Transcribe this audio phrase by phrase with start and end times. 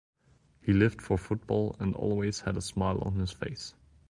[0.63, 3.75] He lived for football and always had a smile on his face.